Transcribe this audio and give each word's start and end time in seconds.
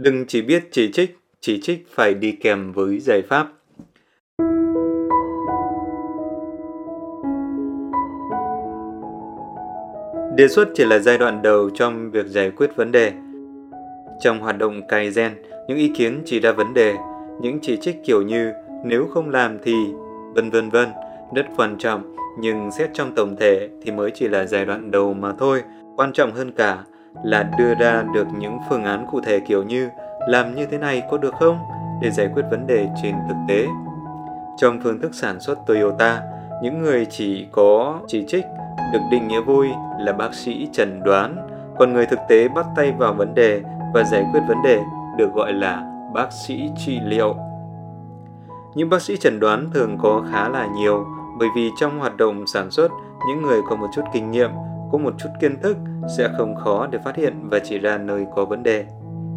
Đừng 0.00 0.24
chỉ 0.26 0.42
biết 0.42 0.68
chỉ 0.70 0.92
trích, 0.92 1.18
chỉ 1.40 1.60
trích 1.60 1.86
phải 1.90 2.14
đi 2.14 2.32
kèm 2.32 2.72
với 2.72 2.98
giải 2.98 3.22
pháp. 3.22 3.48
Đề 10.36 10.48
xuất 10.48 10.68
chỉ 10.74 10.84
là 10.84 10.98
giai 10.98 11.18
đoạn 11.18 11.42
đầu 11.42 11.70
trong 11.74 12.10
việc 12.10 12.26
giải 12.26 12.50
quyết 12.50 12.76
vấn 12.76 12.92
đề. 12.92 13.12
Trong 14.20 14.40
hoạt 14.40 14.58
động 14.58 14.88
cài 14.88 15.10
gen, 15.10 15.32
những 15.68 15.78
ý 15.78 15.92
kiến 15.96 16.22
chỉ 16.24 16.40
ra 16.40 16.52
vấn 16.52 16.74
đề, 16.74 16.94
những 17.40 17.58
chỉ 17.62 17.76
trích 17.76 17.96
kiểu 18.04 18.22
như 18.22 18.52
nếu 18.84 19.06
không 19.10 19.30
làm 19.30 19.58
thì 19.64 19.74
vân 20.34 20.50
vân 20.50 20.70
vân 20.70 20.88
rất 21.34 21.46
quan 21.56 21.78
trọng, 21.78 22.16
nhưng 22.40 22.70
xét 22.70 22.90
trong 22.94 23.14
tổng 23.14 23.36
thể 23.36 23.68
thì 23.82 23.90
mới 23.90 24.10
chỉ 24.10 24.28
là 24.28 24.46
giai 24.46 24.64
đoạn 24.64 24.90
đầu 24.90 25.14
mà 25.14 25.32
thôi. 25.38 25.62
Quan 25.96 26.12
trọng 26.12 26.32
hơn 26.32 26.52
cả 26.52 26.84
là 27.22 27.42
đưa 27.58 27.74
ra 27.74 28.04
được 28.14 28.26
những 28.38 28.58
phương 28.68 28.84
án 28.84 29.06
cụ 29.10 29.20
thể 29.20 29.40
kiểu 29.40 29.62
như 29.62 29.90
làm 30.28 30.54
như 30.54 30.66
thế 30.66 30.78
này 30.78 31.02
có 31.10 31.18
được 31.18 31.34
không 31.34 31.58
để 32.02 32.10
giải 32.10 32.28
quyết 32.34 32.42
vấn 32.50 32.66
đề 32.66 32.88
trên 33.02 33.14
thực 33.28 33.36
tế. 33.48 33.66
Trong 34.56 34.80
phương 34.82 35.00
thức 35.00 35.14
sản 35.14 35.40
xuất 35.40 35.58
Toyota, 35.66 36.22
những 36.62 36.82
người 36.82 37.06
chỉ 37.10 37.46
có 37.52 38.00
chỉ 38.06 38.24
trích 38.28 38.44
được 38.92 39.00
định 39.10 39.28
nghĩa 39.28 39.40
vui 39.40 39.68
là 39.98 40.12
bác 40.12 40.34
sĩ 40.34 40.68
trần 40.72 41.02
đoán, 41.04 41.36
còn 41.78 41.92
người 41.92 42.06
thực 42.06 42.18
tế 42.28 42.48
bắt 42.48 42.66
tay 42.76 42.92
vào 42.98 43.14
vấn 43.14 43.34
đề 43.34 43.62
và 43.94 44.04
giải 44.04 44.26
quyết 44.32 44.40
vấn 44.48 44.62
đề 44.64 44.80
được 45.16 45.34
gọi 45.34 45.52
là 45.52 45.82
bác 46.14 46.32
sĩ 46.32 46.70
trị 46.76 46.98
liệu. 47.04 47.36
Những 48.74 48.90
bác 48.90 49.02
sĩ 49.02 49.16
trần 49.16 49.40
đoán 49.40 49.70
thường 49.74 49.98
có 49.98 50.22
khá 50.32 50.48
là 50.48 50.66
nhiều 50.66 51.06
bởi 51.38 51.48
vì 51.56 51.70
trong 51.80 51.98
hoạt 51.98 52.16
động 52.16 52.46
sản 52.46 52.70
xuất, 52.70 52.90
những 53.28 53.42
người 53.42 53.60
có 53.68 53.76
một 53.76 53.86
chút 53.94 54.02
kinh 54.12 54.30
nghiệm, 54.30 54.50
có 54.92 54.98
một 54.98 55.14
chút 55.18 55.28
kiến 55.40 55.60
thức 55.62 55.76
sẽ 56.16 56.28
không 56.38 56.56
khó 56.56 56.86
để 56.86 56.98
phát 57.04 57.16
hiện 57.16 57.48
và 57.50 57.58
chỉ 57.58 57.78
ra 57.78 57.98
nơi 57.98 58.26
có 58.36 58.44
vấn 58.44 58.62
đề. 58.62 58.84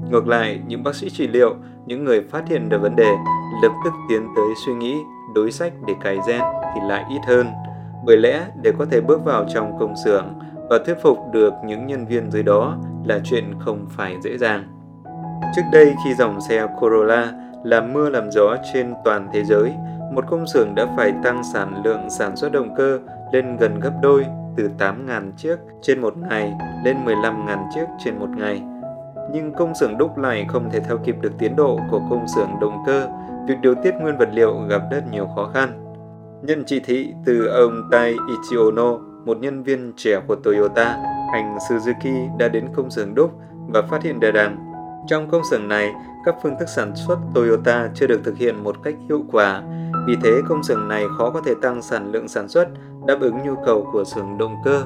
Ngược 0.09 0.27
lại, 0.27 0.59
những 0.67 0.83
bác 0.83 0.95
sĩ 0.95 1.09
trị 1.09 1.27
liệu, 1.27 1.55
những 1.85 2.03
người 2.03 2.21
phát 2.21 2.47
hiện 2.47 2.69
được 2.69 2.81
vấn 2.81 2.95
đề, 2.95 3.15
lập 3.63 3.71
tức 3.85 3.93
tiến 4.09 4.27
tới 4.35 4.45
suy 4.65 4.73
nghĩ, 4.73 4.95
đối 5.35 5.51
sách 5.51 5.73
để 5.87 5.93
cải 6.03 6.17
gen 6.27 6.41
thì 6.75 6.81
lại 6.87 7.03
ít 7.09 7.21
hơn. 7.27 7.47
Bởi 8.05 8.17
lẽ, 8.17 8.45
để 8.63 8.71
có 8.79 8.85
thể 8.85 9.01
bước 9.01 9.25
vào 9.25 9.45
trong 9.53 9.79
công 9.79 9.93
xưởng 10.05 10.25
và 10.69 10.79
thuyết 10.85 10.95
phục 11.01 11.17
được 11.33 11.53
những 11.65 11.87
nhân 11.87 12.05
viên 12.05 12.31
dưới 12.31 12.43
đó 12.43 12.77
là 13.05 13.19
chuyện 13.23 13.53
không 13.59 13.85
phải 13.89 14.17
dễ 14.23 14.37
dàng. 14.37 14.63
Trước 15.55 15.61
đây 15.71 15.93
khi 16.05 16.13
dòng 16.13 16.41
xe 16.41 16.67
Corolla 16.79 17.33
làm 17.63 17.93
mưa 17.93 18.09
làm 18.09 18.31
gió 18.31 18.55
trên 18.73 18.93
toàn 19.05 19.29
thế 19.33 19.43
giới, 19.43 19.73
một 20.13 20.25
công 20.29 20.47
xưởng 20.47 20.75
đã 20.75 20.87
phải 20.97 21.13
tăng 21.23 21.43
sản 21.53 21.81
lượng 21.85 22.09
sản 22.09 22.35
xuất 22.35 22.51
động 22.51 22.75
cơ 22.75 22.99
lên 23.31 23.57
gần 23.57 23.79
gấp 23.79 23.93
đôi 24.01 24.25
từ 24.55 24.69
8.000 24.77 25.31
chiếc 25.37 25.55
trên 25.81 26.01
một 26.01 26.17
ngày 26.17 26.53
lên 26.85 26.97
15.000 27.05 27.57
chiếc 27.75 27.85
trên 28.03 28.19
một 28.19 28.29
ngày. 28.37 28.61
Nhưng 29.33 29.53
công 29.53 29.75
xưởng 29.75 29.97
đúc 29.97 30.17
này 30.17 30.45
không 30.49 30.69
thể 30.71 30.79
theo 30.79 30.97
kịp 30.97 31.15
được 31.21 31.31
tiến 31.39 31.55
độ 31.55 31.79
của 31.91 32.01
công 32.09 32.27
xưởng 32.35 32.49
động 32.61 32.83
cơ, 32.85 33.07
việc 33.47 33.55
điều 33.61 33.75
tiết 33.75 33.91
nguyên 34.01 34.17
vật 34.17 34.29
liệu 34.33 34.57
gặp 34.69 34.81
rất 34.91 35.03
nhiều 35.11 35.27
khó 35.35 35.51
khăn. 35.53 35.95
Nhận 36.41 36.63
chỉ 36.65 36.79
thị 36.79 37.13
từ 37.25 37.45
ông 37.45 37.89
Tai 37.91 38.15
Ichiono, 38.29 38.97
một 39.25 39.37
nhân 39.37 39.63
viên 39.63 39.93
trẻ 39.97 40.19
của 40.27 40.35
Toyota, 40.35 40.97
anh 41.33 41.57
Suzuki 41.57 42.37
đã 42.37 42.47
đến 42.47 42.67
công 42.73 42.89
xưởng 42.89 43.15
đúc 43.15 43.31
và 43.67 43.81
phát 43.81 44.03
hiện 44.03 44.19
ra 44.19 44.31
rằng 44.31 44.71
trong 45.07 45.29
công 45.29 45.41
xưởng 45.51 45.67
này, 45.67 45.93
các 46.25 46.35
phương 46.43 46.55
thức 46.59 46.69
sản 46.75 46.95
xuất 46.95 47.17
Toyota 47.35 47.89
chưa 47.93 48.07
được 48.07 48.21
thực 48.23 48.37
hiện 48.37 48.63
một 48.63 48.75
cách 48.83 48.95
hiệu 49.09 49.23
quả. 49.31 49.61
Vì 50.07 50.15
thế, 50.23 50.41
công 50.47 50.63
xưởng 50.63 50.87
này 50.87 51.05
khó 51.17 51.29
có 51.29 51.41
thể 51.45 51.53
tăng 51.61 51.81
sản 51.81 52.11
lượng 52.11 52.27
sản 52.27 52.47
xuất 52.47 52.67
đáp 53.07 53.17
ứng 53.21 53.37
nhu 53.45 53.55
cầu 53.65 53.89
của 53.91 54.03
xưởng 54.03 54.37
động 54.37 54.55
cơ. 54.65 54.83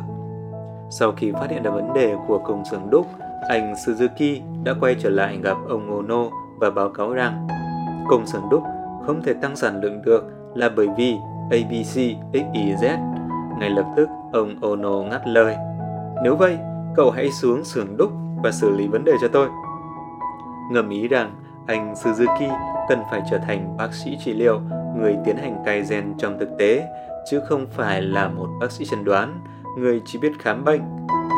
Sau 0.89 1.11
khi 1.11 1.31
phát 1.31 1.49
hiện 1.49 1.63
ra 1.63 1.71
vấn 1.71 1.93
đề 1.93 2.15
của 2.27 2.39
công 2.39 2.65
xưởng 2.71 2.89
đúc, 2.89 3.07
anh 3.49 3.73
Suzuki 3.73 4.41
đã 4.63 4.73
quay 4.79 4.95
trở 4.99 5.09
lại 5.09 5.39
gặp 5.43 5.57
ông 5.69 5.95
Ono 5.95 6.29
và 6.59 6.69
báo 6.69 6.89
cáo 6.89 7.13
rằng 7.13 7.47
công 8.09 8.25
xưởng 8.25 8.49
đúc 8.51 8.63
không 9.05 9.21
thể 9.21 9.33
tăng 9.33 9.55
sản 9.55 9.81
lượng 9.81 10.01
được 10.01 10.23
là 10.55 10.69
bởi 10.69 10.87
vì 10.97 11.15
ABC, 11.51 11.97
XYZ. 12.33 13.11
Ngay 13.59 13.69
lập 13.69 13.85
tức, 13.95 14.09
ông 14.33 14.55
Ono 14.61 15.01
ngắt 15.01 15.27
lời. 15.27 15.55
Nếu 16.23 16.35
vậy, 16.35 16.57
cậu 16.95 17.11
hãy 17.11 17.31
xuống 17.31 17.63
xưởng 17.63 17.97
đúc 17.97 18.11
và 18.43 18.51
xử 18.51 18.69
lý 18.69 18.87
vấn 18.87 19.03
đề 19.03 19.11
cho 19.21 19.27
tôi. 19.27 19.49
Ngầm 20.71 20.89
ý 20.89 21.07
rằng 21.07 21.35
anh 21.67 21.93
Suzuki 21.93 22.49
cần 22.89 22.99
phải 23.11 23.21
trở 23.31 23.37
thành 23.37 23.77
bác 23.77 23.93
sĩ 23.93 24.17
trị 24.25 24.33
liệu, 24.33 24.59
người 24.97 25.17
tiến 25.25 25.37
hành 25.37 25.63
cai 25.65 25.83
gen 25.89 26.13
trong 26.17 26.39
thực 26.39 26.49
tế, 26.57 26.87
chứ 27.31 27.39
không 27.39 27.67
phải 27.71 28.01
là 28.01 28.27
một 28.27 28.47
bác 28.59 28.71
sĩ 28.71 28.85
chẩn 28.85 29.03
đoán, 29.03 29.39
người 29.77 30.01
chỉ 30.05 30.19
biết 30.19 30.31
khám 30.39 30.63
bệnh. 30.65 30.81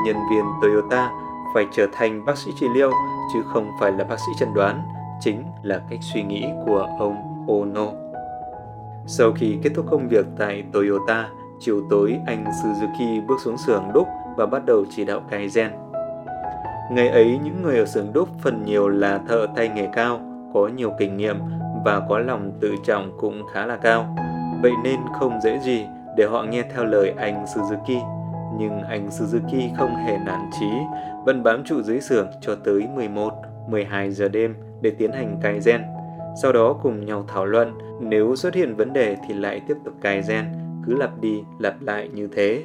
Nhân 0.06 0.16
viên 0.32 0.46
Toyota 0.62 1.12
phải 1.54 1.66
trở 1.72 1.88
thành 1.94 2.26
bác 2.26 2.38
sĩ 2.38 2.52
trị 2.60 2.68
liệu, 2.76 2.92
chứ 3.34 3.40
không 3.46 3.72
phải 3.80 3.92
là 3.92 4.04
bác 4.04 4.20
sĩ 4.20 4.32
chẩn 4.40 4.54
đoán, 4.54 4.84
chính 5.20 5.44
là 5.64 5.82
cách 5.90 6.00
suy 6.14 6.24
nghĩ 6.24 6.46
của 6.66 6.88
ông 7.00 7.46
Ono. 7.48 7.92
Sau 9.08 9.32
khi 9.32 9.58
kết 9.64 9.70
thúc 9.76 9.86
công 9.92 10.08
việc 10.08 10.26
tại 10.38 10.64
Toyota, 10.74 11.30
chiều 11.60 11.82
tối 11.90 12.18
anh 12.26 12.46
Suzuki 12.46 13.26
bước 13.28 13.38
xuống 13.44 13.58
xưởng 13.58 13.84
đúc 13.94 14.08
và 14.38 14.46
bắt 14.46 14.66
đầu 14.66 14.86
chỉ 14.90 15.06
đạo 15.06 15.22
cai 15.30 15.50
gen. 15.56 15.72
Ngày 16.92 17.10
ấy, 17.10 17.40
những 17.44 17.62
người 17.64 17.80
ở 17.80 17.86
xưởng 17.86 18.14
đúc 18.14 18.30
phần 18.42 18.66
nhiều 18.66 18.88
là 18.88 19.20
thợ 19.28 19.48
tay 19.56 19.70
nghề 19.70 19.90
cao, 19.94 20.20
có 20.54 20.70
nhiều 20.76 20.92
kinh 21.00 21.18
nghiệm 21.18 21.36
và 21.88 22.02
có 22.10 22.20
lòng 22.20 22.52
tự 22.60 22.76
trọng 22.84 23.12
cũng 23.18 23.44
khá 23.54 23.66
là 23.66 23.76
cao. 23.76 24.16
Vậy 24.62 24.72
nên 24.84 25.00
không 25.20 25.40
dễ 25.44 25.60
gì 25.60 25.86
để 26.18 26.26
họ 26.26 26.44
nghe 26.44 26.64
theo 26.74 26.86
lời 26.86 27.14
anh 27.18 27.46
Suzuki. 27.46 28.00
Nhưng 28.60 28.82
anh 28.82 29.08
Suzuki 29.08 29.76
không 29.78 29.96
hề 29.96 30.18
nản 30.26 30.40
chí, 30.60 30.70
vẫn 31.26 31.44
bám 31.44 31.64
trụ 31.64 31.82
dưới 31.82 32.02
xưởng 32.02 32.28
cho 32.42 32.56
tới 32.56 32.88
11, 32.96 33.34
12 33.70 34.12
giờ 34.12 34.28
đêm 34.28 34.56
để 34.82 34.92
tiến 34.98 35.12
hành 35.12 35.40
cài 35.42 35.60
gen. 35.66 35.82
Sau 36.42 36.54
đó 36.54 36.76
cùng 36.84 37.06
nhau 37.06 37.26
thảo 37.28 37.46
luận, 37.46 37.74
nếu 38.02 38.36
xuất 38.36 38.54
hiện 38.54 38.76
vấn 38.76 38.94
đề 38.94 39.18
thì 39.28 39.34
lại 39.34 39.62
tiếp 39.68 39.78
tục 39.86 39.94
cài 40.02 40.22
gen, 40.30 40.46
cứ 40.86 40.96
lặp 40.96 41.22
đi 41.22 41.44
lặp 41.60 41.82
lại 41.82 42.10
như 42.14 42.28
thế. 42.34 42.64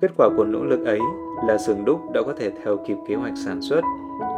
Kết 0.00 0.10
quả 0.16 0.28
của 0.36 0.44
nỗ 0.44 0.64
lực 0.64 0.86
ấy 0.86 1.00
là 1.46 1.58
xưởng 1.58 1.84
đúc 1.84 2.00
đã 2.12 2.22
có 2.26 2.32
thể 2.38 2.50
theo 2.64 2.76
kịp 2.86 2.96
kế 3.08 3.14
hoạch 3.14 3.34
sản 3.36 3.60
xuất. 3.60 3.80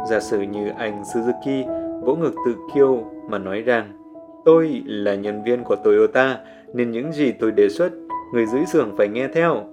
Giả 0.09 0.19
sử 0.19 0.41
như 0.41 0.69
anh 0.77 1.01
Suzuki 1.01 1.87
vỗ 2.01 2.15
ngực 2.15 2.33
tự 2.45 2.55
kiêu 2.73 3.03
mà 3.29 3.37
nói 3.37 3.61
rằng 3.61 4.06
Tôi 4.47 4.83
là 4.85 5.15
nhân 5.15 5.43
viên 5.43 5.63
của 5.63 5.75
Toyota 5.75 6.39
nên 6.73 6.91
những 6.91 7.11
gì 7.11 7.31
tôi 7.31 7.51
đề 7.51 7.69
xuất, 7.69 7.91
người 8.33 8.45
dưới 8.45 8.65
xưởng 8.65 8.97
phải 8.97 9.07
nghe 9.07 9.27
theo. 9.27 9.63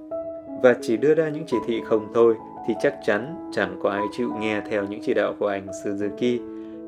Và 0.62 0.75
chỉ 0.83 0.97
đưa 0.97 1.15
ra 1.15 1.29
những 1.29 1.45
chỉ 1.47 1.57
thị 1.67 1.83
không 1.85 2.12
thôi 2.15 2.35
thì 2.67 2.75
chắc 2.83 2.95
chắn 3.05 3.51
chẳng 3.53 3.79
có 3.83 3.91
ai 3.91 4.03
chịu 4.12 4.31
nghe 4.41 4.61
theo 4.71 4.85
những 4.85 5.01
chỉ 5.03 5.15
đạo 5.15 5.35
của 5.39 5.47
anh 5.47 5.67
Suzuki. 5.67 6.39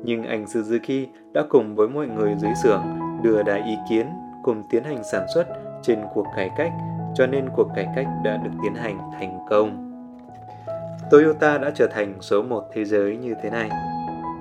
Nhưng 0.03 0.23
anh 0.23 0.45
Suzuki 0.45 1.05
đã 1.33 1.43
cùng 1.49 1.75
với 1.75 1.87
mọi 1.87 2.07
người 2.07 2.35
dưới 2.37 2.51
xưởng 2.63 2.81
đưa 3.23 3.43
ra 3.43 3.55
ý 3.55 3.75
kiến 3.89 4.07
cùng 4.43 4.63
tiến 4.69 4.83
hành 4.83 5.03
sản 5.11 5.25
xuất 5.33 5.47
trên 5.81 5.99
cuộc 6.13 6.25
cải 6.35 6.49
cách, 6.57 6.71
cho 7.15 7.27
nên 7.27 7.49
cuộc 7.55 7.67
cải 7.75 7.87
cách 7.95 8.07
đã 8.23 8.37
được 8.37 8.51
tiến 8.63 8.75
hành 8.75 8.97
thành 9.19 9.39
công. 9.49 9.93
Toyota 11.11 11.57
đã 11.57 11.71
trở 11.75 11.87
thành 11.87 12.13
số 12.21 12.41
một 12.41 12.63
thế 12.73 12.85
giới 12.85 13.17
như 13.17 13.33
thế 13.43 13.49
này. 13.49 13.69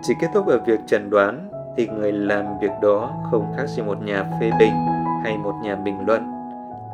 Chỉ 0.03 0.15
kết 0.21 0.29
thúc 0.35 0.47
ở 0.47 0.59
việc 0.67 0.81
trần 0.87 1.11
đoán 1.11 1.49
thì 1.77 1.89
người 1.89 2.13
làm 2.13 2.59
việc 2.61 2.71
đó 2.83 3.11
không 3.31 3.53
khác 3.57 3.67
gì 3.67 3.83
một 3.83 4.03
nhà 4.03 4.25
phê 4.41 4.51
bình 4.59 4.73
hay 5.23 5.39
một 5.39 5.55
nhà 5.63 5.77
bình 5.77 6.07
luận. 6.07 6.23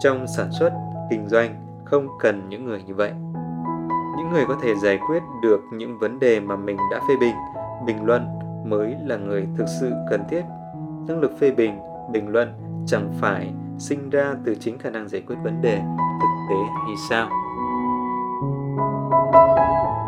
Trong 0.00 0.26
sản 0.26 0.48
xuất, 0.50 0.72
kinh 1.10 1.28
doanh 1.28 1.54
không 1.84 2.06
cần 2.20 2.48
những 2.48 2.64
người 2.64 2.82
như 2.82 2.94
vậy. 2.94 3.12
Những 4.16 4.30
người 4.32 4.44
có 4.48 4.56
thể 4.62 4.74
giải 4.74 4.98
quyết 5.08 5.22
được 5.42 5.60
những 5.72 5.98
vấn 5.98 6.18
đề 6.18 6.40
mà 6.40 6.56
mình 6.56 6.76
đã 6.90 7.00
phê 7.08 7.14
bình, 7.20 7.34
bình 7.86 8.04
luận 8.04 8.26
mới 8.64 8.96
là 9.02 9.16
người 9.16 9.48
thực 9.58 9.66
sự 9.80 9.92
cần 10.10 10.24
thiết. 10.28 10.42
Năng 11.08 11.20
lực 11.20 11.38
phê 11.40 11.50
bình, 11.50 11.78
bình 12.12 12.28
luận 12.28 12.52
chẳng 12.86 13.12
phải 13.20 13.52
sinh 13.78 14.10
ra 14.10 14.34
từ 14.44 14.54
chính 14.60 14.78
khả 14.78 14.90
năng 14.90 15.08
giải 15.08 15.22
quyết 15.26 15.36
vấn 15.42 15.62
đề 15.62 15.76
thực 16.20 16.46
tế 16.50 16.56
hay 16.72 16.94
sao? 17.10 17.28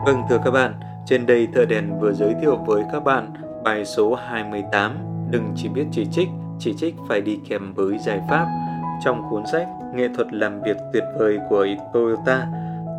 Vâng 0.06 0.22
thưa 0.28 0.38
các 0.44 0.50
bạn, 0.50 0.74
trên 1.06 1.26
đây 1.26 1.48
Thợ 1.54 1.64
Đèn 1.64 2.00
vừa 2.00 2.12
giới 2.12 2.34
thiệu 2.40 2.56
với 2.66 2.84
các 2.92 3.04
bạn 3.04 3.32
bài 3.64 3.84
số 3.84 4.14
28 4.14 4.92
Đừng 5.30 5.52
chỉ 5.56 5.68
biết 5.68 5.84
chỉ 5.92 6.06
trích, 6.06 6.28
chỉ 6.58 6.74
trích 6.74 6.94
phải 7.08 7.20
đi 7.20 7.38
kèm 7.48 7.74
với 7.74 7.98
giải 7.98 8.20
pháp 8.30 8.46
trong 9.04 9.22
cuốn 9.30 9.42
sách 9.52 9.68
Nghệ 9.94 10.08
thuật 10.16 10.32
làm 10.32 10.62
việc 10.62 10.76
tuyệt 10.92 11.04
vời 11.18 11.38
của 11.48 11.66
Toyota 11.92 12.46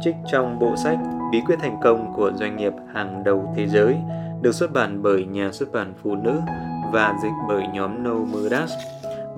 trích 0.02 0.16
trong 0.32 0.60
bộ 0.60 0.76
sách 0.76 0.98
Bí 1.32 1.42
quyết 1.46 1.56
thành 1.62 1.78
công 1.84 2.14
của 2.16 2.32
doanh 2.36 2.56
nghiệp 2.56 2.74
hàng 2.94 3.24
đầu 3.24 3.54
thế 3.56 3.68
giới 3.68 3.96
được 4.42 4.52
xuất 4.52 4.74
bản 4.74 5.04
bởi 5.04 5.26
nhà 5.26 5.52
xuất 5.52 5.72
bản 5.72 5.94
Phụ 6.04 6.16
nữ 6.16 6.42
và 6.94 7.14
dịch 7.24 7.32
bởi 7.48 7.68
nhóm 7.74 8.04
No 8.04 8.14
Mudas. 8.14 8.74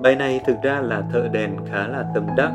Bài 0.00 0.16
này 0.16 0.40
thực 0.46 0.56
ra 0.62 0.80
là 0.80 1.02
thợ 1.12 1.28
đèn 1.28 1.56
khá 1.70 1.86
là 1.88 2.04
tâm 2.14 2.26
đắc 2.36 2.52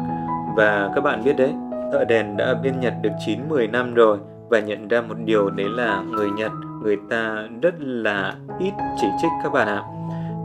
và 0.58 0.92
các 0.96 1.02
bạn 1.02 1.24
biết 1.24 1.34
đấy, 1.38 1.54
thợ 1.92 2.06
đèn 2.06 2.38
đã 2.38 2.54
biên 2.64 2.80
nhật 2.80 2.94
được 3.02 3.10
9-10 3.50 3.72
năm 3.72 3.94
rồi 3.94 4.18
và 4.50 4.60
nhận 4.60 4.88
ra 4.88 5.02
một 5.02 5.16
điều 5.26 5.50
đấy 5.50 5.70
là 5.70 6.02
người 6.02 6.30
Nhật 6.30 6.52
người 6.84 6.98
ta 7.10 7.48
rất 7.62 7.76
là 7.80 8.36
ít 8.60 8.74
chỉ 9.02 9.08
trích 9.22 9.32
các 9.44 9.52
bạn 9.52 9.68
ạ. 9.68 9.84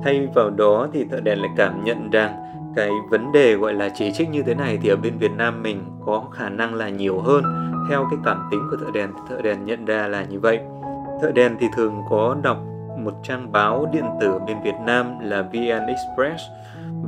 Thay 0.04 0.28
vào 0.34 0.50
đó 0.50 0.88
thì 0.92 1.04
thợ 1.10 1.20
đèn 1.20 1.40
lại 1.40 1.50
cảm 1.56 1.84
nhận 1.84 2.10
rằng 2.10 2.34
cái 2.76 2.90
vấn 3.10 3.32
đề 3.32 3.54
gọi 3.54 3.74
là 3.74 3.88
chỉ 3.88 4.12
trích 4.12 4.30
như 4.30 4.42
thế 4.42 4.54
này 4.54 4.78
thì 4.82 4.88
ở 4.88 4.96
bên 4.96 5.18
Việt 5.18 5.32
Nam 5.36 5.62
mình 5.62 5.84
có 6.06 6.24
khả 6.32 6.48
năng 6.48 6.74
là 6.74 6.88
nhiều 6.88 7.20
hơn. 7.20 7.44
Theo 7.90 8.06
cái 8.10 8.18
cảm 8.24 8.48
tính 8.50 8.60
của 8.70 8.76
thợ 8.76 8.90
đèn 8.92 9.10
thì 9.14 9.20
thợ 9.28 9.42
đèn 9.42 9.64
nhận 9.64 9.84
ra 9.84 10.08
là 10.08 10.24
như 10.24 10.40
vậy. 10.40 10.60
Thợ 11.22 11.30
đèn 11.30 11.56
thì 11.60 11.66
thường 11.76 12.02
có 12.10 12.36
đọc 12.42 12.58
một 12.98 13.14
trang 13.22 13.52
báo 13.52 13.88
điện 13.92 14.04
tử 14.20 14.38
bên 14.46 14.56
Việt 14.64 14.74
Nam 14.86 15.18
là 15.20 15.42
VN 15.42 15.86
Express 15.86 16.42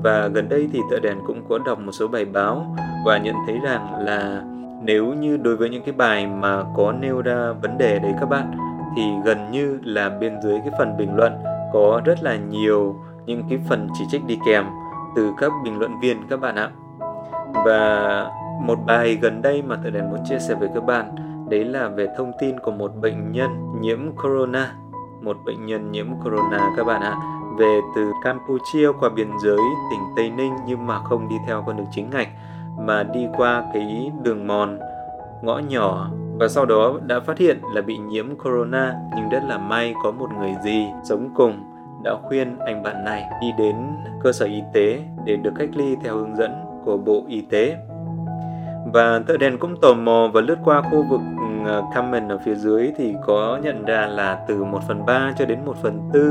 và 0.02 0.28
gần 0.28 0.48
đây 0.48 0.68
thì 0.72 0.80
thợ 0.90 1.00
Đèn 1.00 1.18
cũng 1.26 1.44
có 1.48 1.58
đọc 1.58 1.80
một 1.80 1.92
số 1.92 2.08
bài 2.08 2.24
báo 2.24 2.76
và 3.06 3.18
nhận 3.18 3.34
thấy 3.46 3.58
rằng 3.64 4.04
là 4.04 4.42
nếu 4.82 5.06
như 5.14 5.36
đối 5.36 5.56
với 5.56 5.68
những 5.68 5.82
cái 5.82 5.92
bài 5.92 6.26
mà 6.26 6.64
có 6.76 6.92
nêu 6.92 7.22
ra 7.22 7.52
vấn 7.52 7.78
đề 7.78 7.98
đấy 7.98 8.12
các 8.20 8.26
bạn 8.26 8.52
thì 8.96 9.02
gần 9.24 9.50
như 9.50 9.78
là 9.82 10.08
bên 10.08 10.40
dưới 10.42 10.60
cái 10.60 10.70
phần 10.78 10.96
bình 10.96 11.14
luận 11.14 11.32
có 11.72 12.00
rất 12.04 12.22
là 12.22 12.36
nhiều 12.36 12.96
những 13.26 13.42
cái 13.48 13.58
phần 13.68 13.88
chỉ 13.98 14.04
trích 14.10 14.24
đi 14.26 14.38
kèm 14.46 14.64
từ 15.16 15.32
các 15.38 15.52
bình 15.64 15.78
luận 15.78 16.00
viên, 16.00 16.28
các 16.28 16.40
bạn 16.40 16.56
ạ. 16.56 16.70
Và 17.64 18.26
một 18.60 18.78
bài 18.86 19.18
gần 19.22 19.42
đây 19.42 19.62
mà 19.62 19.76
Tựa 19.84 19.90
Đèn 19.90 20.10
muốn 20.10 20.20
chia 20.28 20.38
sẻ 20.38 20.54
với 20.54 20.68
các 20.74 20.84
bạn, 20.84 21.14
đấy 21.48 21.64
là 21.64 21.88
về 21.88 22.08
thông 22.16 22.32
tin 22.40 22.60
của 22.60 22.70
một 22.70 22.92
bệnh 23.00 23.32
nhân 23.32 23.80
nhiễm 23.80 24.16
corona, 24.16 24.72
một 25.22 25.36
bệnh 25.44 25.66
nhân 25.66 25.92
nhiễm 25.92 26.06
corona 26.24 26.70
các 26.76 26.84
bạn 26.84 27.02
ạ, 27.02 27.16
về 27.58 27.80
từ 27.96 28.12
Campuchia 28.24 28.92
qua 29.00 29.08
biên 29.08 29.30
giới 29.42 29.60
tỉnh 29.90 30.00
Tây 30.16 30.30
Ninh 30.30 30.52
nhưng 30.66 30.86
mà 30.86 30.98
không 30.98 31.28
đi 31.28 31.36
theo 31.46 31.62
con 31.66 31.76
đường 31.76 31.86
chính 31.90 32.10
ngạch, 32.10 32.28
mà 32.78 33.02
đi 33.02 33.26
qua 33.36 33.64
cái 33.74 34.12
đường 34.22 34.46
mòn, 34.46 34.78
ngõ 35.42 35.58
nhỏ 35.58 36.10
và 36.40 36.48
sau 36.48 36.66
đó 36.66 36.98
đã 37.06 37.20
phát 37.20 37.38
hiện 37.38 37.60
là 37.74 37.82
bị 37.82 37.98
nhiễm 37.98 38.36
corona 38.36 38.94
nhưng 39.16 39.28
rất 39.28 39.40
là 39.48 39.58
may 39.58 39.94
có 40.02 40.10
một 40.10 40.28
người 40.38 40.54
gì 40.64 40.86
sống 41.04 41.30
cùng 41.34 41.64
đã 42.04 42.14
khuyên 42.22 42.58
anh 42.58 42.82
bạn 42.82 43.04
này 43.04 43.24
đi 43.40 43.52
đến 43.58 43.74
cơ 44.22 44.32
sở 44.32 44.46
y 44.46 44.62
tế 44.72 45.02
để 45.24 45.36
được 45.36 45.52
cách 45.58 45.68
ly 45.76 45.96
theo 46.04 46.16
hướng 46.16 46.36
dẫn 46.36 46.50
của 46.84 46.96
Bộ 46.96 47.24
Y 47.28 47.40
tế. 47.40 47.76
Và 48.92 49.20
thợ 49.28 49.36
đèn 49.36 49.58
cũng 49.58 49.80
tò 49.80 49.94
mò 49.94 50.30
và 50.34 50.40
lướt 50.40 50.56
qua 50.64 50.82
khu 50.90 51.04
vực 51.10 51.20
ừ, 51.66 51.80
comment 51.94 52.30
ở 52.30 52.38
phía 52.44 52.54
dưới 52.54 52.92
thì 52.96 53.14
có 53.26 53.58
nhận 53.62 53.84
ra 53.84 54.06
là 54.06 54.44
từ 54.48 54.64
1 54.64 54.78
phần 54.88 55.06
3 55.06 55.34
cho 55.38 55.44
đến 55.44 55.58
1 55.64 55.76
phần 55.82 56.10
4 56.14 56.22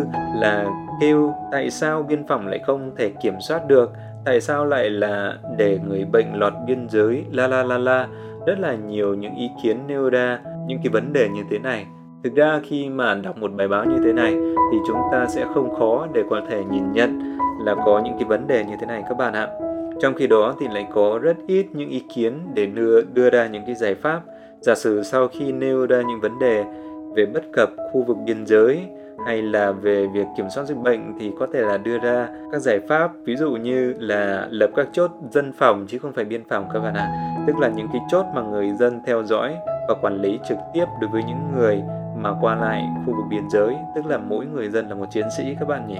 là 0.41 0.65
kêu 1.01 1.33
tại 1.51 1.71
sao 1.71 2.03
biên 2.03 2.27
phòng 2.27 2.47
lại 2.47 2.59
không 2.65 2.91
thể 2.97 3.09
kiểm 3.09 3.33
soát 3.39 3.67
được, 3.67 3.93
tại 4.25 4.41
sao 4.41 4.65
lại 4.65 4.89
là 4.89 5.33
để 5.57 5.79
người 5.87 6.05
bệnh 6.05 6.33
lọt 6.33 6.53
biên 6.67 6.89
giới 6.89 7.25
la 7.31 7.47
la 7.47 7.63
la 7.63 7.77
la. 7.77 8.07
Rất 8.47 8.59
là 8.59 8.75
nhiều 8.75 9.13
những 9.13 9.35
ý 9.35 9.49
kiến 9.63 9.77
nêu 9.87 10.09
ra 10.09 10.39
những 10.67 10.79
cái 10.83 10.89
vấn 10.93 11.13
đề 11.13 11.29
như 11.29 11.43
thế 11.49 11.59
này. 11.59 11.85
Thực 12.23 12.35
ra 12.35 12.59
khi 12.63 12.89
mà 12.89 13.15
đọc 13.15 13.37
một 13.37 13.51
bài 13.53 13.67
báo 13.67 13.85
như 13.85 13.97
thế 14.03 14.13
này 14.13 14.31
thì 14.71 14.77
chúng 14.87 14.97
ta 15.11 15.25
sẽ 15.27 15.45
không 15.53 15.75
khó 15.79 16.07
để 16.13 16.23
có 16.29 16.41
thể 16.49 16.63
nhìn 16.71 16.91
nhận 16.91 17.37
là 17.65 17.75
có 17.85 18.01
những 18.05 18.13
cái 18.13 18.23
vấn 18.23 18.47
đề 18.47 18.65
như 18.65 18.73
thế 18.79 18.87
này 18.87 19.03
các 19.09 19.17
bạn 19.17 19.33
ạ. 19.33 19.47
Trong 20.01 20.13
khi 20.13 20.27
đó 20.27 20.55
thì 20.59 20.67
lại 20.73 20.87
có 20.93 21.19
rất 21.21 21.37
ít 21.47 21.65
những 21.73 21.89
ý 21.89 22.03
kiến 22.15 22.33
để 22.53 22.65
đưa, 22.65 23.01
đưa 23.01 23.29
ra 23.29 23.47
những 23.47 23.63
cái 23.65 23.75
giải 23.75 23.95
pháp. 23.95 24.21
Giả 24.61 24.75
sử 24.75 25.03
sau 25.03 25.27
khi 25.27 25.51
nêu 25.51 25.85
ra 25.85 26.01
những 26.01 26.21
vấn 26.21 26.39
đề 26.39 26.63
về 27.15 27.25
bất 27.25 27.43
cập 27.53 27.69
khu 27.91 28.03
vực 28.03 28.17
biên 28.25 28.45
giới 28.45 28.79
hay 29.25 29.41
là 29.41 29.71
về 29.71 30.07
việc 30.07 30.27
kiểm 30.37 30.49
soát 30.49 30.63
dịch 30.63 30.77
bệnh 30.77 31.13
thì 31.19 31.31
có 31.39 31.47
thể 31.53 31.61
là 31.61 31.77
đưa 31.77 31.99
ra 31.99 32.27
các 32.51 32.59
giải 32.59 32.79
pháp 32.89 33.11
ví 33.25 33.35
dụ 33.35 33.51
như 33.51 33.93
là 33.99 34.47
lập 34.49 34.69
các 34.75 34.87
chốt 34.93 35.11
dân 35.31 35.53
phòng 35.53 35.85
chứ 35.87 35.99
không 35.99 36.13
phải 36.13 36.25
biên 36.25 36.43
phòng 36.49 36.69
các 36.73 36.79
bạn 36.79 36.93
ạ. 36.93 37.35
Tức 37.47 37.57
là 37.57 37.67
những 37.67 37.87
cái 37.93 38.01
chốt 38.11 38.25
mà 38.35 38.41
người 38.41 38.71
dân 38.79 38.99
theo 39.05 39.23
dõi 39.23 39.55
và 39.87 39.95
quản 40.01 40.21
lý 40.21 40.39
trực 40.49 40.57
tiếp 40.73 40.85
đối 41.01 41.09
với 41.09 41.23
những 41.23 41.51
người 41.55 41.81
mà 42.17 42.33
qua 42.41 42.55
lại 42.55 42.83
khu 43.05 43.13
vực 43.13 43.25
biên 43.29 43.49
giới 43.49 43.75
tức 43.95 44.05
là 44.05 44.17
mỗi 44.17 44.45
người 44.45 44.69
dân 44.69 44.89
là 44.89 44.95
một 44.95 45.05
chiến 45.11 45.25
sĩ 45.37 45.55
các 45.59 45.67
bạn 45.67 45.87
nhỉ. 45.87 45.99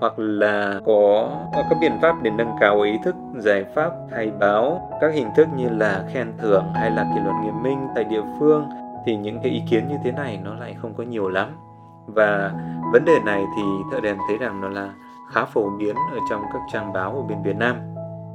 Hoặc 0.00 0.12
là 0.16 0.80
có, 0.84 1.30
các 1.54 1.78
biện 1.80 1.92
pháp 2.02 2.14
để 2.22 2.30
nâng 2.30 2.50
cao 2.60 2.80
ý 2.80 2.92
thức 3.04 3.14
giải 3.38 3.64
pháp 3.74 3.92
khai 4.10 4.30
báo 4.40 4.90
các 5.00 5.12
hình 5.14 5.28
thức 5.36 5.48
như 5.56 5.68
là 5.68 6.04
khen 6.12 6.32
thưởng 6.38 6.64
hay 6.74 6.90
là 6.90 7.06
kỷ 7.14 7.20
luật 7.20 7.34
nghiêm 7.44 7.62
minh 7.62 7.78
tại 7.94 8.04
địa 8.04 8.22
phương 8.38 8.68
thì 9.06 9.16
những 9.16 9.38
cái 9.42 9.52
ý 9.52 9.62
kiến 9.70 9.88
như 9.88 9.96
thế 10.04 10.12
này 10.12 10.40
nó 10.44 10.54
lại 10.54 10.76
không 10.82 10.94
có 10.94 11.04
nhiều 11.04 11.28
lắm 11.28 11.48
và 12.14 12.52
vấn 12.92 13.04
đề 13.04 13.20
này 13.24 13.44
thì 13.56 13.62
thợ 13.92 14.00
đèn 14.00 14.16
thấy 14.28 14.38
rằng 14.38 14.60
nó 14.60 14.68
là 14.68 14.92
khá 15.32 15.44
phổ 15.44 15.70
biến 15.78 15.96
ở 15.96 16.18
trong 16.30 16.42
các 16.52 16.60
trang 16.72 16.92
báo 16.92 17.12
ở 17.12 17.22
bên 17.22 17.42
Việt 17.42 17.56
Nam. 17.56 17.76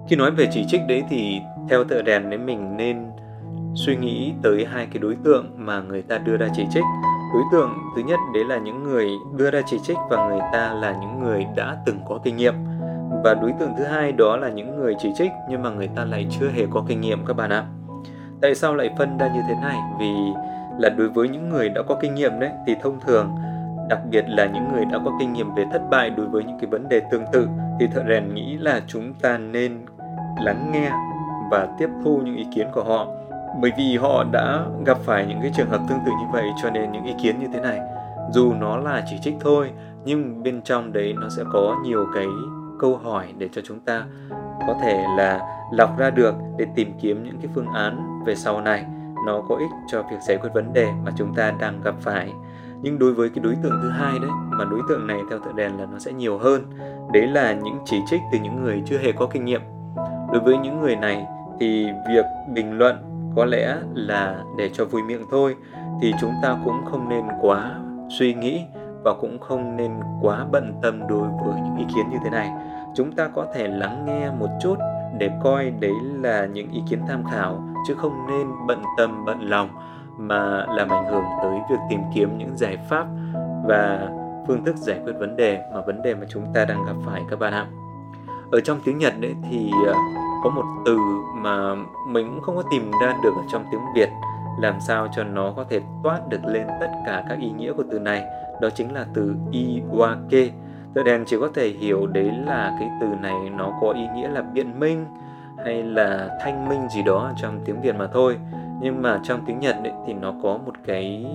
Khi 0.08 0.16
nói 0.16 0.32
về 0.32 0.48
chỉ 0.52 0.66
trích 0.68 0.82
đấy 0.88 1.04
thì 1.10 1.42
theo 1.70 1.84
thợ 1.84 2.02
đèn 2.02 2.30
đấy 2.30 2.40
mình 2.40 2.78
nên 2.78 3.12
suy 3.76 3.96
nghĩ 3.96 4.34
tới 4.44 4.66
hai 4.72 4.86
cái 4.86 5.00
đối 5.00 5.16
tượng 5.24 5.46
mà 5.56 5.82
người 5.82 6.02
ta 6.02 6.18
đưa 6.18 6.38
ra 6.38 6.48
chỉ 6.56 6.66
trích. 6.74 6.84
Đối 7.34 7.44
tượng 7.52 7.78
thứ 7.96 8.02
nhất 8.02 8.20
đấy 8.34 8.44
là 8.46 8.58
những 8.58 8.84
người 8.84 9.10
đưa 9.36 9.52
ra 9.52 9.62
chỉ 9.66 9.80
trích 9.80 9.98
và 10.10 10.28
người 10.28 10.40
ta 10.54 10.74
là 10.74 10.96
những 11.02 11.20
người 11.20 11.46
đã 11.56 11.78
từng 11.86 12.00
có 12.10 12.20
kinh 12.24 12.38
nghiệm. 12.38 12.54
Và 13.24 13.34
đối 13.34 13.52
tượng 13.60 13.72
thứ 13.78 13.84
hai 13.84 14.12
đó 14.12 14.38
là 14.38 14.50
những 14.50 14.76
người 14.76 14.96
chỉ 15.00 15.10
trích 15.18 15.32
nhưng 15.50 15.64
mà 15.64 15.70
người 15.70 15.88
ta 15.88 16.06
lại 16.06 16.28
chưa 16.30 16.50
hề 16.50 16.66
có 16.72 16.84
kinh 16.88 17.02
nghiệm 17.02 17.26
các 17.26 17.34
bạn 17.34 17.50
ạ. 17.50 17.66
Tại 18.42 18.56
sao 18.56 18.76
lại 18.76 18.90
phân 18.98 19.18
ra 19.18 19.28
như 19.34 19.42
thế 19.48 19.56
này? 19.62 19.78
Vì 20.00 20.14
là 20.80 20.90
đối 20.90 21.10
với 21.10 21.30
những 21.30 21.50
người 21.50 21.70
đã 21.70 21.82
có 21.82 21.96
kinh 22.02 22.16
nghiệm 22.16 22.40
đấy 22.40 22.52
thì 22.68 22.76
thông 22.82 23.00
thường 23.00 23.36
đặc 23.90 24.00
biệt 24.10 24.26
là 24.28 24.46
những 24.46 24.74
người 24.74 24.86
đã 24.86 25.00
có 25.06 25.12
kinh 25.20 25.34
nghiệm 25.34 25.56
về 25.56 25.66
thất 25.72 25.82
bại 25.90 26.10
đối 26.10 26.28
với 26.28 26.44
những 26.44 26.60
cái 26.60 26.70
vấn 26.70 26.90
đề 26.90 27.02
tương 27.12 27.26
tự, 27.32 27.48
thì 27.80 27.88
thợ 27.88 28.04
rèn 28.10 28.34
nghĩ 28.34 28.58
là 28.58 28.82
chúng 28.88 29.14
ta 29.14 29.38
nên 29.38 29.86
lắng 30.42 30.72
nghe 30.72 30.92
và 31.52 31.68
tiếp 31.78 31.90
thu 32.04 32.18
những 32.18 32.36
ý 32.36 32.46
kiến 32.56 32.68
của 32.74 32.84
họ. 32.84 33.08
Bởi 33.62 33.72
vì 33.78 33.98
họ 33.98 34.24
đã 34.32 34.66
gặp 34.86 34.98
phải 34.98 35.26
những 35.26 35.40
cái 35.42 35.52
trường 35.56 35.70
hợp 35.70 35.82
tương 35.90 36.00
tự 36.06 36.12
như 36.12 36.28
vậy, 36.32 36.46
cho 36.64 36.70
nên 36.70 36.92
những 36.92 37.04
ý 37.04 37.14
kiến 37.24 37.40
như 37.40 37.48
thế 37.54 37.60
này, 37.60 37.80
dù 38.32 38.54
nó 38.54 38.78
là 38.78 39.04
chỉ 39.10 39.16
trích 39.22 39.36
thôi, 39.40 39.72
nhưng 40.06 40.44
bên 40.44 40.62
trong 40.62 40.94
đấy 40.94 41.16
nó 41.22 41.30
sẽ 41.30 41.44
có 41.54 41.76
nhiều 41.84 42.06
cái 42.16 42.26
câu 42.80 42.98
hỏi 42.98 43.26
để 43.38 43.50
cho 43.52 43.62
chúng 43.66 43.80
ta 43.80 44.04
có 44.68 44.76
thể 44.82 45.06
là 45.18 45.40
lọc 45.72 45.98
ra 45.98 46.10
được 46.10 46.36
để 46.58 46.66
tìm 46.76 46.94
kiếm 47.02 47.24
những 47.24 47.38
cái 47.42 47.52
phương 47.56 47.68
án 47.74 48.24
về 48.26 48.36
sau 48.36 48.62
này. 48.62 48.86
Nó 49.26 49.42
có 49.50 49.56
ích 49.56 49.70
cho 49.88 50.02
việc 50.02 50.18
giải 50.28 50.38
quyết 50.38 50.50
vấn 50.54 50.74
đề 50.74 50.88
mà 51.06 51.12
chúng 51.16 51.34
ta 51.36 51.54
đang 51.60 51.82
gặp 51.82 51.96
phải 52.00 52.32
nhưng 52.84 53.00
đối 53.00 53.14
với 53.14 53.30
cái 53.30 53.44
đối 53.44 53.56
tượng 53.64 53.80
thứ 53.82 53.90
hai 53.90 54.20
đấy, 54.20 54.32
mà 54.52 54.66
đối 54.66 54.82
tượng 54.90 55.08
này 55.08 55.20
theo 55.30 55.40
thợ 55.40 55.52
đèn 55.56 55.78
là 55.80 55.86
nó 55.92 56.00
sẽ 56.00 56.14
nhiều 56.14 56.38
hơn. 56.38 56.62
Đấy 57.14 57.28
là 57.28 57.54
những 57.54 57.78
chỉ 57.86 57.98
trích 58.06 58.22
từ 58.32 58.40
những 58.40 58.64
người 58.64 58.84
chưa 58.86 58.98
hề 58.98 59.12
có 59.12 59.28
kinh 59.28 59.46
nghiệm. 59.46 59.62
Đối 60.32 60.42
với 60.46 60.58
những 60.58 60.82
người 60.82 60.96
này 60.96 61.26
thì 61.60 61.88
việc 62.10 62.26
bình 62.54 62.78
luận 62.78 62.96
có 63.36 63.46
lẽ 63.46 63.78
là 63.94 64.44
để 64.58 64.70
cho 64.74 64.86
vui 64.86 65.04
miệng 65.04 65.26
thôi, 65.32 65.56
thì 66.02 66.14
chúng 66.22 66.34
ta 66.44 66.58
cũng 66.66 66.86
không 66.86 67.10
nên 67.10 67.26
quá 67.42 67.80
suy 68.20 68.34
nghĩ 68.34 68.62
và 69.04 69.14
cũng 69.14 69.40
không 69.40 69.78
nên 69.78 69.92
quá 70.22 70.46
bận 70.52 70.74
tâm 70.82 71.08
đối 71.08 71.28
với 71.46 71.62
những 71.64 71.78
ý 71.78 71.86
kiến 71.96 72.10
như 72.12 72.18
thế 72.24 72.30
này. 72.30 72.50
Chúng 72.96 73.12
ta 73.12 73.28
có 73.28 73.46
thể 73.54 73.68
lắng 73.68 74.06
nghe 74.06 74.32
một 74.32 74.50
chút 74.62 74.76
để 75.18 75.30
coi 75.44 75.72
đấy 75.80 75.94
là 76.22 76.46
những 76.46 76.72
ý 76.72 76.82
kiến 76.90 77.00
tham 77.08 77.24
khảo, 77.32 77.64
chứ 77.88 77.96
không 77.96 78.28
nên 78.28 78.48
bận 78.68 78.82
tâm, 78.98 79.26
bận 79.26 79.50
lòng 79.50 79.70
mà 80.18 80.66
làm 80.70 80.90
ảnh 80.90 81.06
hưởng 81.06 81.24
tới 81.42 81.60
việc 81.70 81.80
tìm 81.90 82.00
kiếm 82.16 82.38
những 82.38 82.58
giải 82.58 82.78
pháp 82.90 83.08
và 83.66 84.10
phương 84.48 84.66
thức 84.66 84.76
giải 84.78 85.00
quyết 85.04 85.14
vấn 85.20 85.36
đề 85.36 85.62
mà 85.74 85.82
vấn 85.82 86.02
đề 86.02 86.16
mà 86.16 86.26
chúng 86.30 86.44
ta 86.54 86.66
đang 86.66 86.86
gặp 86.86 86.96
phải 87.06 87.22
các 87.30 87.40
bạn 87.40 87.54
ạ. 87.54 87.68
Ở 88.52 88.60
trong 88.60 88.80
tiếng 88.86 88.98
nhật 88.98 89.14
đấy 89.20 89.36
thì 89.50 89.72
ờ, 89.88 89.94
có 90.44 90.50
một 90.50 90.66
từ 90.86 90.98
mà 91.36 91.76
mình 92.08 92.30
cũng 92.30 92.42
không 92.42 92.56
có 92.56 92.64
tìm 92.72 92.92
ra 93.02 93.16
được 93.24 93.34
ở 93.36 93.44
trong 93.52 93.66
tiếng 93.72 93.82
việt 93.96 94.10
làm 94.60 94.80
sao 94.80 95.08
cho 95.16 95.24
nó 95.24 95.54
có 95.56 95.64
thể 95.70 95.82
toát 96.04 96.28
được 96.30 96.46
lên 96.46 96.68
tất 96.80 96.92
cả 97.06 97.24
các 97.30 97.40
ý 97.40 97.52
nghĩa 97.52 97.74
của 97.74 97.84
từ 97.92 98.00
này. 98.00 98.24
Đó 98.62 98.70
chính 98.76 98.94
là 98.94 99.06
từ 99.14 99.36
iwake. 99.52 100.50
Tự 100.94 101.04
đèn 101.04 101.26
chỉ 101.26 101.38
có 101.40 101.50
thể 101.54 101.70
hiểu 101.70 102.08
đấy 102.08 102.32
là 102.46 102.76
cái 102.80 102.90
từ 103.02 103.08
này 103.22 103.50
nó 103.58 103.72
có 103.82 103.92
ý 103.92 104.08
nghĩa 104.16 104.28
là 104.28 104.42
biện 104.42 104.80
minh 104.80 105.06
hay 105.66 105.84
là 105.84 106.38
thanh 106.42 106.70
minh 106.70 106.90
gì 106.90 107.04
đó 107.04 107.32
trong 107.38 107.60
tiếng 107.66 107.82
việt 107.82 107.96
mà 107.96 108.08
thôi 108.14 108.38
nhưng 108.84 109.02
mà 109.02 109.20
trong 109.24 109.40
tiếng 109.46 109.60
nhật 109.60 109.76
ấy, 109.84 109.94
thì 110.08 110.14
nó 110.14 110.34
có 110.44 110.60
một 110.66 110.74
cái 110.86 111.26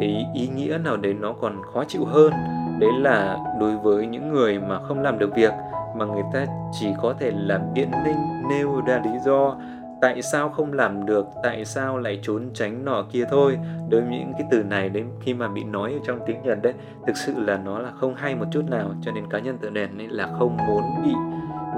cái 0.00 0.26
ý 0.34 0.48
nghĩa 0.48 0.78
nào 0.84 0.96
đấy 0.96 1.14
nó 1.14 1.32
còn 1.32 1.62
khó 1.72 1.84
chịu 1.84 2.04
hơn. 2.04 2.32
Đấy 2.80 2.90
là 3.00 3.38
đối 3.60 3.76
với 3.76 4.06
những 4.06 4.32
người 4.32 4.60
mà 4.60 4.78
không 4.78 5.00
làm 5.00 5.18
được 5.18 5.34
việc 5.34 5.52
mà 5.96 6.04
người 6.04 6.22
ta 6.32 6.46
chỉ 6.80 6.88
có 7.02 7.14
thể 7.20 7.32
làm 7.34 7.60
biện 7.74 7.90
minh 8.04 8.16
nêu 8.48 8.80
ra 8.86 9.00
lý 9.04 9.10
do 9.24 9.56
tại 10.00 10.22
sao 10.22 10.48
không 10.48 10.72
làm 10.72 11.06
được 11.06 11.26
tại 11.42 11.64
sao 11.64 11.98
lại 11.98 12.18
trốn 12.22 12.50
tránh 12.54 12.84
nọ 12.84 13.04
kia 13.12 13.24
thôi. 13.30 13.58
Đối 13.88 14.00
với 14.00 14.18
những 14.18 14.32
cái 14.32 14.44
từ 14.50 14.62
này 14.62 14.88
đến 14.88 15.06
khi 15.20 15.34
mà 15.34 15.48
bị 15.48 15.64
nói 15.64 15.92
ở 15.92 15.98
trong 16.06 16.18
tiếng 16.26 16.42
nhật 16.42 16.58
đấy 16.62 16.72
thực 17.06 17.16
sự 17.16 17.34
là 17.36 17.60
nó 17.64 17.78
là 17.78 17.90
không 17.90 18.14
hay 18.14 18.34
một 18.34 18.46
chút 18.52 18.62
nào. 18.70 18.90
Cho 19.02 19.12
nên 19.12 19.24
cá 19.30 19.38
nhân 19.38 19.58
tự 19.58 19.70
đèn 19.70 19.98
ấy 19.98 20.08
là 20.08 20.28
không 20.38 20.56
muốn 20.56 20.82
bị 21.04 21.12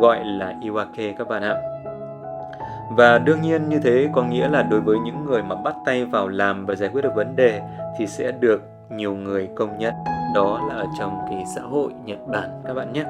gọi 0.00 0.24
là 0.24 0.54
iwake 0.62 1.14
các 1.18 1.28
bạn 1.28 1.42
ạ 1.42 1.54
và 2.90 3.18
đương 3.18 3.42
nhiên 3.42 3.68
như 3.68 3.80
thế 3.80 4.08
có 4.12 4.24
nghĩa 4.24 4.48
là 4.48 4.62
đối 4.62 4.80
với 4.80 4.98
những 4.98 5.24
người 5.24 5.42
mà 5.42 5.54
bắt 5.54 5.74
tay 5.84 6.04
vào 6.04 6.28
làm 6.28 6.66
và 6.66 6.74
giải 6.74 6.90
quyết 6.92 7.02
được 7.02 7.14
vấn 7.14 7.36
đề 7.36 7.62
thì 7.98 8.06
sẽ 8.06 8.32
được 8.32 8.62
nhiều 8.90 9.14
người 9.14 9.48
công 9.56 9.78
nhận 9.78 9.94
đó 10.34 10.66
là 10.68 10.74
ở 10.74 10.86
trong 10.98 11.18
cái 11.30 11.44
xã 11.54 11.62
hội 11.62 11.92
Nhật 12.04 12.18
Bản 12.28 12.62
các 12.64 12.74
bạn 12.74 12.92
nhé. 12.92 13.04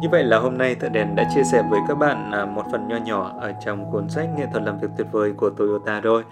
Như 0.00 0.08
vậy 0.10 0.24
là 0.24 0.38
hôm 0.38 0.58
nay 0.58 0.74
Thợ 0.74 0.88
Đèn 0.88 1.16
đã 1.16 1.24
chia 1.34 1.42
sẻ 1.42 1.62
với 1.70 1.80
các 1.88 1.94
bạn 1.94 2.30
à, 2.32 2.44
một 2.44 2.62
phần 2.72 2.88
nho 2.88 2.96
nhỏ 2.96 3.32
ở 3.40 3.52
trong 3.64 3.92
cuốn 3.92 4.08
sách 4.08 4.28
Nghệ 4.36 4.46
thuật 4.52 4.62
làm 4.62 4.78
việc 4.78 4.88
tuyệt 4.96 5.06
vời 5.12 5.32
của 5.36 5.50
Toyota 5.50 6.00
rồi 6.00 6.24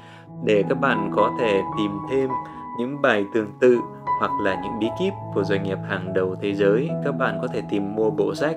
để 0.44 0.64
các 0.68 0.80
bạn 0.80 1.10
có 1.16 1.30
thể 1.40 1.60
tìm 1.78 1.90
thêm 2.10 2.30
những 2.78 3.02
bài 3.02 3.24
tương 3.34 3.58
tự 3.60 3.80
hoặc 4.20 4.30
là 4.42 4.60
những 4.62 4.78
bí 4.78 4.88
kíp 4.98 5.12
của 5.34 5.44
doanh 5.44 5.62
nghiệp 5.62 5.78
hàng 5.88 6.12
đầu 6.14 6.36
thế 6.40 6.54
giới 6.54 6.90
các 7.04 7.12
bạn 7.12 7.38
có 7.42 7.48
thể 7.52 7.62
tìm 7.70 7.94
mua 7.94 8.10
bộ 8.10 8.34
sách 8.34 8.56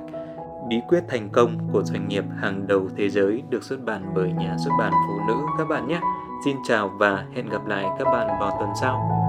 Bí 0.70 0.82
quyết 0.88 1.04
thành 1.08 1.30
công 1.30 1.58
của 1.72 1.84
doanh 1.84 2.08
nghiệp 2.08 2.24
hàng 2.42 2.68
đầu 2.68 2.88
thế 2.98 3.10
giới 3.10 3.44
được 3.50 3.64
xuất 3.64 3.86
bản 3.86 4.12
bởi 4.16 4.32
nhà 4.32 4.56
xuất 4.66 4.72
bản 4.80 4.92
phụ 5.08 5.20
nữ, 5.28 5.34
các 5.58 5.68
bạn 5.70 5.88
nhé. 5.88 6.00
Xin 6.46 6.58
chào 6.68 6.90
và 6.90 7.26
hẹn 7.36 7.50
gặp 7.50 7.66
lại 7.66 7.86
các 8.00 8.06
bạn 8.06 8.28
vào 8.40 8.58
tuần 8.60 8.70
sau. 8.82 9.20